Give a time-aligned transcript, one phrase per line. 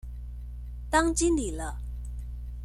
[0.89, 1.79] 當經理了